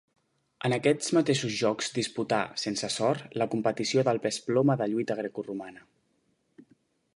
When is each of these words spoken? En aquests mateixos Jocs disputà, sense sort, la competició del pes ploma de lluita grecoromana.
En 0.69 0.73
aquests 0.77 1.11
mateixos 1.17 1.57
Jocs 1.57 1.91
disputà, 1.97 2.39
sense 2.63 2.89
sort, 2.95 3.29
la 3.43 3.49
competició 3.53 4.07
del 4.09 4.23
pes 4.27 4.41
ploma 4.49 4.79
de 4.83 4.91
lluita 4.95 5.21
grecoromana. 5.23 5.87